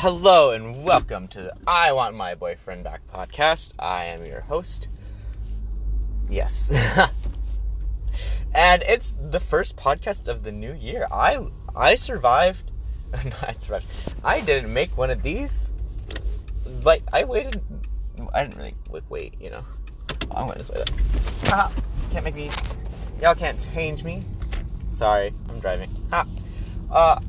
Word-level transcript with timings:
Hello 0.00 0.52
and 0.52 0.84
welcome 0.84 1.26
to 1.26 1.42
the 1.42 1.54
I 1.66 1.90
Want 1.90 2.14
My 2.14 2.36
Boyfriend 2.36 2.84
Back 2.84 3.00
podcast. 3.12 3.72
I 3.80 4.04
am 4.04 4.24
your 4.24 4.42
host. 4.42 4.86
Yes. 6.30 6.72
and 8.54 8.84
it's 8.84 9.16
the 9.20 9.40
first 9.40 9.76
podcast 9.76 10.28
of 10.28 10.44
the 10.44 10.52
new 10.52 10.72
year. 10.72 11.08
I 11.10 11.44
I 11.74 11.96
survived. 11.96 12.70
no, 13.12 13.32
I 13.42 13.50
survived. 13.54 13.86
I 14.22 14.38
didn't 14.40 14.72
make 14.72 14.96
one 14.96 15.10
of 15.10 15.24
these. 15.24 15.72
Like 16.84 17.02
I 17.12 17.24
waited. 17.24 17.60
I 18.32 18.44
didn't 18.44 18.56
really 18.56 19.02
wait. 19.08 19.34
you 19.40 19.50
know. 19.50 19.64
I'm 20.30 20.46
going 20.46 20.58
this 20.58 20.70
way. 20.70 20.84
Though. 20.86 21.48
Ha! 21.48 21.72
Can't 22.12 22.24
make 22.24 22.36
me. 22.36 22.52
Y'all 23.20 23.34
can't 23.34 23.58
change 23.74 24.04
me. 24.04 24.22
Sorry, 24.90 25.34
I'm 25.48 25.58
driving. 25.58 25.90
Ha! 26.12 26.24
Uh, 26.88 27.20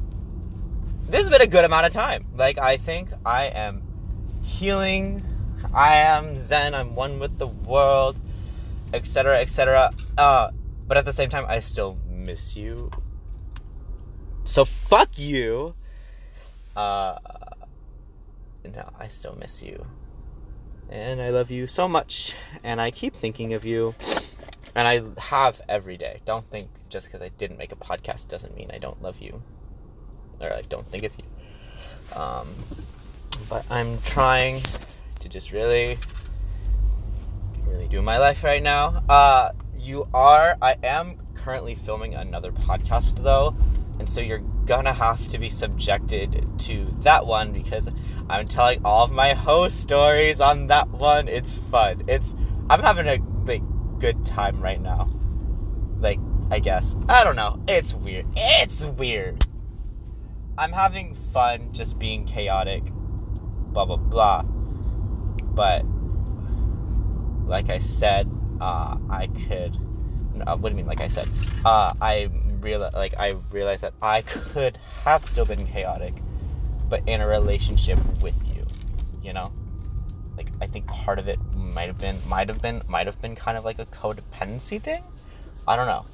this 1.09 1.21
has 1.21 1.29
been 1.29 1.41
a 1.41 1.47
good 1.47 1.65
amount 1.65 1.87
of 1.87 1.91
time. 1.91 2.25
Like 2.35 2.57
I 2.59 2.77
think 2.77 3.09
I 3.25 3.45
am 3.45 3.81
healing. 4.41 5.23
I 5.73 5.95
am 5.97 6.37
zen. 6.37 6.75
I'm 6.75 6.95
one 6.95 7.19
with 7.19 7.37
the 7.39 7.47
world, 7.47 8.17
etc., 8.93 9.39
etc. 9.39 9.91
Uh, 10.17 10.51
but 10.87 10.97
at 10.97 11.05
the 11.05 11.13
same 11.13 11.29
time, 11.29 11.45
I 11.47 11.59
still 11.59 11.97
miss 12.07 12.55
you. 12.55 12.91
So 14.43 14.65
fuck 14.65 15.17
you. 15.17 15.73
Uh, 16.75 17.17
no, 18.63 18.89
I 18.97 19.07
still 19.07 19.35
miss 19.35 19.63
you, 19.63 19.85
and 20.89 21.21
I 21.21 21.29
love 21.29 21.49
you 21.49 21.65
so 21.65 21.87
much, 21.87 22.35
and 22.63 22.79
I 22.79 22.91
keep 22.91 23.15
thinking 23.15 23.53
of 23.53 23.65
you, 23.65 23.95
and 24.75 24.87
I 24.87 25.01
have 25.19 25.59
every 25.67 25.97
day. 25.97 26.21
Don't 26.25 26.45
think 26.45 26.69
just 26.87 27.07
because 27.07 27.21
I 27.21 27.29
didn't 27.29 27.57
make 27.57 27.71
a 27.71 27.75
podcast 27.75 28.27
doesn't 28.27 28.55
mean 28.55 28.69
I 28.71 28.77
don't 28.77 29.01
love 29.01 29.19
you 29.19 29.41
or 30.41 30.53
I 30.53 30.61
don't 30.63 30.89
think 30.89 31.03
of 31.03 31.11
you. 31.17 32.19
Um, 32.19 32.47
but 33.49 33.65
I'm 33.69 33.99
trying 34.01 34.63
to 35.19 35.29
just 35.29 35.51
really, 35.51 35.97
really 37.65 37.87
do 37.87 38.01
my 38.01 38.17
life 38.17 38.43
right 38.43 38.61
now. 38.61 39.03
Uh, 39.07 39.51
you 39.77 40.07
are, 40.13 40.57
I 40.61 40.75
am 40.83 41.19
currently 41.35 41.75
filming 41.75 42.15
another 42.15 42.51
podcast 42.51 43.23
though, 43.23 43.55
and 43.99 44.09
so 44.09 44.21
you're 44.21 44.43
gonna 44.65 44.93
have 44.93 45.27
to 45.29 45.39
be 45.39 45.49
subjected 45.49 46.45
to 46.59 46.93
that 46.99 47.25
one 47.25 47.51
because 47.51 47.89
I'm 48.29 48.47
telling 48.47 48.81
all 48.85 49.03
of 49.05 49.11
my 49.11 49.33
host 49.33 49.79
stories 49.79 50.39
on 50.39 50.67
that 50.67 50.89
one. 50.89 51.27
It's 51.27 51.57
fun. 51.71 52.03
It's 52.07 52.35
I'm 52.69 52.81
having 52.81 53.07
a 53.07 53.17
like 53.45 53.63
good 53.99 54.25
time 54.25 54.61
right 54.61 54.79
now. 54.79 55.09
Like 55.99 56.19
I 56.51 56.59
guess 56.59 56.95
I 57.07 57.23
don't 57.23 57.35
know. 57.35 57.61
It's 57.67 57.93
weird. 57.93 58.25
It's 58.35 58.85
weird. 58.85 59.45
I'm 60.59 60.73
having 60.73 61.15
fun 61.31 61.71
just 61.71 61.97
being 61.97 62.25
chaotic, 62.25 62.83
blah 63.71 63.85
blah 63.85 63.95
blah. 63.95 64.41
But 64.41 65.85
like 67.47 67.69
I 67.69 67.79
said, 67.79 68.29
uh, 68.59 68.97
I 69.09 69.27
could. 69.27 69.77
Uh, 70.45 70.57
what 70.57 70.69
do 70.69 70.69
you 70.69 70.75
mean? 70.75 70.85
Like 70.85 70.99
I 70.99 71.07
said, 71.07 71.29
uh, 71.63 71.93
I 72.01 72.29
real 72.59 72.91
like 72.93 73.13
I 73.17 73.35
realized 73.51 73.83
that 73.83 73.93
I 74.01 74.21
could 74.21 74.77
have 75.05 75.23
still 75.23 75.45
been 75.45 75.65
chaotic, 75.65 76.15
but 76.89 77.07
in 77.07 77.21
a 77.21 77.27
relationship 77.27 77.97
with 78.21 78.35
you, 78.45 78.67
you 79.23 79.31
know. 79.31 79.53
Like 80.35 80.47
I 80.59 80.67
think 80.67 80.87
part 80.87 81.19
of 81.19 81.29
it 81.29 81.39
might 81.53 81.87
have 81.87 81.99
been, 81.99 82.17
might 82.27 82.49
have 82.49 82.61
been, 82.61 82.81
might 82.85 83.07
have 83.07 83.21
been 83.21 83.35
kind 83.37 83.57
of 83.57 83.63
like 83.63 83.79
a 83.79 83.85
codependency 83.85 84.81
thing. 84.81 85.03
I 85.65 85.77
don't 85.77 85.87
know. 85.87 86.05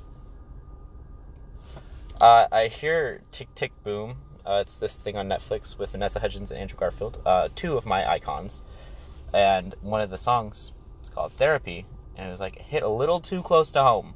Uh, 2.22 2.48
I 2.52 2.68
hear 2.68 3.24
Tick 3.32 3.54
Tick 3.56 3.72
Boom 3.84 4.18
uh, 4.46 4.60
it's 4.62 4.78
this 4.78 4.96
thing 4.96 5.18
on 5.18 5.28
Netflix 5.28 5.78
with 5.78 5.92
Vanessa 5.92 6.20
Hudgens 6.20 6.52
and 6.52 6.60
Andrew 6.60 6.78
Garfield, 6.78 7.22
uh, 7.26 7.50
two 7.56 7.78
of 7.78 7.86
my 7.86 8.10
icons. 8.10 8.62
And 9.34 9.76
one 9.82 10.02
of 10.02 10.10
the 10.10 10.18
songs 10.18 10.72
is 11.02 11.10
called 11.10 11.34
Therapy, 11.34 11.86
and 12.16 12.28
it 12.28 12.32
was 12.32 12.40
like 12.40 12.62
hit 12.62 12.84
a 12.84 12.88
little 12.88 13.20
too 13.20 13.42
close 13.42 13.72
to 13.72 13.82
home 13.82 14.14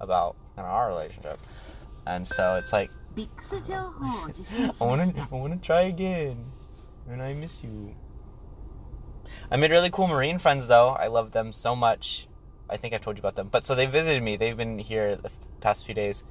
about 0.00 0.36
our 0.58 0.88
relationship. 0.88 1.38
And 2.06 2.26
so 2.26 2.56
it's 2.56 2.72
like, 2.72 2.90
I 4.80 4.84
wanna, 4.84 5.12
I 5.16 5.34
wanna 5.34 5.56
try 5.56 5.82
again, 5.82 6.44
and 7.08 7.22
I 7.22 7.32
miss 7.32 7.62
you. 7.64 7.94
I 9.50 9.56
made 9.56 9.70
really 9.70 9.90
cool 9.90 10.06
Marine 10.06 10.38
friends 10.38 10.66
though. 10.66 10.90
I 10.90 11.06
love 11.06 11.32
them 11.32 11.52
so 11.52 11.74
much. 11.74 12.28
I 12.68 12.76
think 12.76 12.92
I've 12.92 13.00
told 13.00 13.16
you 13.16 13.20
about 13.20 13.36
them. 13.36 13.48
But 13.50 13.64
so 13.64 13.74
they 13.74 13.86
visited 13.86 14.22
me. 14.22 14.36
They've 14.36 14.56
been 14.56 14.78
here 14.78 15.16
the 15.16 15.30
past 15.60 15.84
few 15.86 15.94
days 15.94 16.24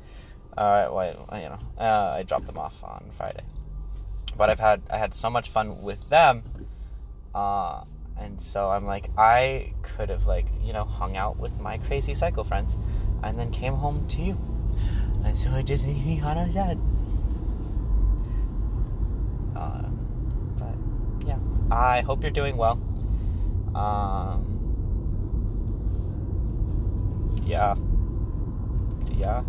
uh, 0.57 0.89
well, 0.91 1.27
you 1.33 1.49
know, 1.49 1.59
uh, 1.77 2.15
I 2.17 2.23
dropped 2.23 2.45
them 2.45 2.57
off 2.57 2.83
on 2.83 3.11
Friday. 3.17 3.43
But 4.37 4.49
I've 4.49 4.59
had 4.59 4.81
I 4.89 4.97
had 4.97 5.13
so 5.13 5.29
much 5.29 5.49
fun 5.49 5.81
with 5.81 6.09
them, 6.09 6.43
uh, 7.35 7.83
and 8.17 8.41
so 8.41 8.69
I'm 8.69 8.85
like 8.85 9.09
I 9.17 9.73
could 9.83 10.09
have 10.09 10.25
like 10.25 10.47
you 10.63 10.73
know 10.73 10.85
hung 10.85 11.15
out 11.17 11.37
with 11.37 11.59
my 11.59 11.77
crazy 11.77 12.13
psycho 12.15 12.43
friends, 12.43 12.77
and 13.21 13.37
then 13.37 13.51
came 13.51 13.73
home 13.73 14.07
to 14.09 14.21
you, 14.21 14.39
and 15.23 15.37
so 15.37 15.53
it 15.55 15.67
just 15.67 15.85
makes 15.85 16.03
me 16.03 16.19
kind 16.19 16.39
of 16.39 16.51
sad. 16.51 16.79
Uh, 19.55 19.89
but 20.57 21.27
yeah, 21.27 21.37
I 21.69 22.01
hope 22.01 22.23
you're 22.23 22.31
doing 22.31 22.57
well. 22.57 22.81
Um, 23.75 24.49
yeah, 27.45 27.75
yeah. 29.15 29.43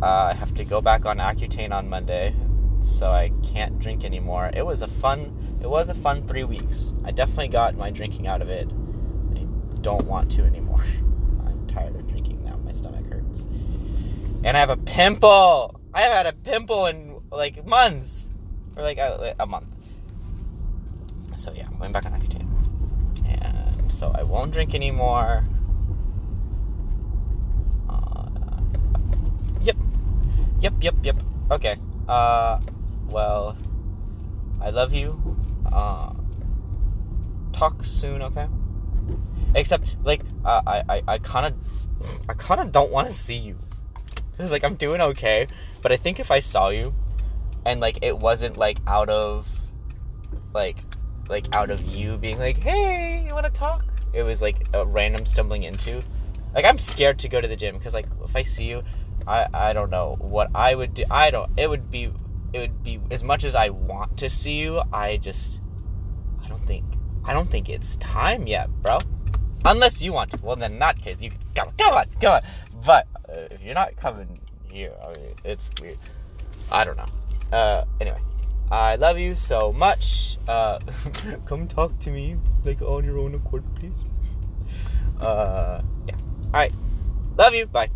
Uh, 0.00 0.30
I 0.30 0.34
have 0.34 0.54
to 0.54 0.64
go 0.64 0.80
back 0.80 1.06
on 1.06 1.18
Accutane 1.18 1.72
on 1.72 1.88
Monday, 1.88 2.32
so 2.78 3.10
I 3.10 3.32
can't 3.42 3.80
drink 3.80 4.04
anymore. 4.04 4.48
It 4.54 4.64
was 4.64 4.80
a 4.80 4.86
fun, 4.86 5.58
it 5.60 5.68
was 5.68 5.88
a 5.88 5.94
fun 5.94 6.26
three 6.28 6.44
weeks. 6.44 6.92
I 7.04 7.10
definitely 7.10 7.48
got 7.48 7.76
my 7.76 7.90
drinking 7.90 8.28
out 8.28 8.40
of 8.40 8.48
it. 8.48 8.68
I 9.34 9.44
don't 9.80 10.04
want 10.06 10.30
to 10.32 10.44
anymore. 10.44 10.84
I'm 11.46 11.66
tired 11.66 11.96
of 11.96 12.06
drinking 12.06 12.44
now. 12.44 12.56
My 12.58 12.70
stomach 12.70 13.06
hurts, 13.12 13.48
and 14.44 14.56
I 14.56 14.60
have 14.60 14.70
a 14.70 14.76
pimple. 14.76 15.80
I 15.92 16.02
have 16.02 16.12
had 16.12 16.26
a 16.26 16.32
pimple 16.32 16.86
in 16.86 17.20
like 17.32 17.66
months, 17.66 18.28
or 18.76 18.84
like 18.84 18.98
a, 18.98 19.34
a 19.40 19.46
month. 19.46 19.66
So 21.36 21.52
yeah, 21.52 21.66
I'm 21.66 21.76
going 21.76 21.90
back 21.90 22.06
on 22.06 22.12
Accutane, 22.12 22.46
and 23.42 23.90
so 23.90 24.12
I 24.14 24.22
won't 24.22 24.52
drink 24.52 24.76
anymore. 24.76 25.44
Yep, 30.60 30.74
yep, 30.80 30.94
yep. 31.02 31.22
Okay. 31.50 31.76
Uh, 32.08 32.60
well, 33.08 33.56
I 34.60 34.70
love 34.70 34.92
you. 34.92 35.36
Uh, 35.70 36.12
talk 37.52 37.84
soon, 37.84 38.22
okay? 38.22 38.46
Except, 39.54 39.96
like, 40.02 40.22
uh, 40.44 40.62
I, 40.66 40.82
I, 40.88 41.02
I 41.08 41.18
kind 41.18 41.46
of, 41.46 42.28
I 42.28 42.34
kind 42.34 42.60
of 42.60 42.72
don't 42.72 42.90
want 42.90 43.08
to 43.08 43.14
see 43.14 43.36
you. 43.36 43.56
Cause 44.36 44.52
like 44.52 44.62
I'm 44.62 44.76
doing 44.76 45.00
okay, 45.00 45.48
but 45.82 45.90
I 45.90 45.96
think 45.96 46.20
if 46.20 46.30
I 46.30 46.38
saw 46.38 46.68
you, 46.68 46.94
and 47.66 47.80
like 47.80 47.98
it 48.02 48.16
wasn't 48.16 48.56
like 48.56 48.78
out 48.86 49.08
of, 49.08 49.48
like, 50.54 50.76
like 51.28 51.54
out 51.56 51.70
of 51.70 51.82
you 51.82 52.16
being 52.18 52.38
like, 52.38 52.58
hey, 52.58 53.24
you 53.26 53.34
want 53.34 53.46
to 53.46 53.52
talk? 53.52 53.84
It 54.12 54.22
was 54.22 54.40
like 54.40 54.66
a 54.72 54.86
random 54.86 55.26
stumbling 55.26 55.64
into. 55.64 56.00
Like 56.54 56.64
I'm 56.64 56.78
scared 56.78 57.18
to 57.20 57.28
go 57.28 57.40
to 57.40 57.48
the 57.48 57.56
gym 57.56 57.76
because 57.76 57.94
like 57.94 58.06
if 58.24 58.36
I 58.36 58.44
see 58.44 58.64
you, 58.64 58.82
I 59.28 59.46
I 59.52 59.72
don't 59.72 59.90
know 59.90 60.16
what 60.18 60.50
I 60.54 60.74
would 60.74 60.94
do. 60.94 61.04
I 61.10 61.30
don't. 61.30 61.50
It 61.56 61.68
would 61.68 61.90
be 61.90 62.10
it 62.52 62.58
would 62.58 62.82
be 62.82 63.00
as 63.10 63.22
much 63.22 63.44
as 63.44 63.54
I 63.54 63.68
want 63.68 64.16
to 64.18 64.30
see 64.30 64.58
you. 64.58 64.82
I 64.92 65.18
just 65.18 65.60
I 66.42 66.48
don't 66.48 66.64
think 66.66 66.84
I 67.24 67.34
don't 67.34 67.50
think 67.50 67.68
it's 67.68 67.96
time 67.96 68.46
yet, 68.46 68.70
bro. 68.82 68.98
Unless 69.64 70.00
you 70.00 70.12
want 70.12 70.30
to. 70.30 70.38
Well, 70.42 70.56
then 70.56 70.72
in 70.72 70.78
that 70.78 71.00
case, 71.00 71.20
you 71.20 71.30
come 71.54 71.68
come 71.78 71.94
on, 71.94 72.06
come 72.20 72.32
on. 72.32 72.42
But 72.84 73.06
uh, 73.28 73.48
if 73.50 73.62
you're 73.62 73.74
not 73.74 73.96
coming 73.96 74.40
here, 74.64 74.94
I 75.04 75.08
mean, 75.08 75.34
it's 75.44 75.70
weird. 75.80 75.98
I 76.72 76.84
don't 76.84 76.96
know. 76.96 77.06
Uh, 77.52 77.84
anyway, 78.00 78.20
I 78.70 78.96
love 78.96 79.18
you 79.18 79.34
so 79.34 79.72
much. 79.72 80.38
Uh, 80.48 80.78
come 81.46 81.68
talk 81.68 81.98
to 82.00 82.10
me 82.10 82.36
like 82.64 82.80
on 82.80 83.04
your 83.04 83.18
own 83.18 83.34
accord, 83.34 83.64
please. 83.74 84.04
Uh, 85.20 85.82
yeah. 86.06 86.14
All 86.46 86.50
right. 86.52 86.72
Love 87.36 87.54
you. 87.54 87.66
Bye. 87.66 87.90